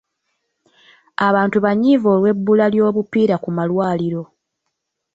[1.27, 4.23] Abantu banyiivu olw'ebbula ly'obupiira ku malwaliro.